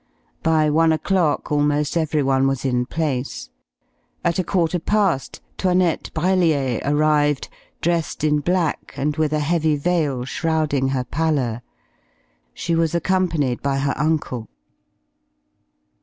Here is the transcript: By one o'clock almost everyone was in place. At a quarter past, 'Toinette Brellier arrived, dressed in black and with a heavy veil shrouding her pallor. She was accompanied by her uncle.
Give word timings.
By 0.41 0.67
one 0.71 0.91
o'clock 0.91 1.51
almost 1.51 1.95
everyone 1.95 2.47
was 2.47 2.65
in 2.65 2.87
place. 2.87 3.51
At 4.23 4.39
a 4.39 4.43
quarter 4.43 4.79
past, 4.79 5.41
'Toinette 5.59 6.11
Brellier 6.15 6.81
arrived, 6.83 7.49
dressed 7.81 8.23
in 8.23 8.39
black 8.39 8.95
and 8.97 9.15
with 9.17 9.31
a 9.31 9.37
heavy 9.41 9.75
veil 9.77 10.25
shrouding 10.25 10.87
her 10.87 11.03
pallor. 11.03 11.61
She 12.51 12.73
was 12.73 12.95
accompanied 12.95 13.61
by 13.61 13.77
her 13.77 13.93
uncle. 13.95 14.49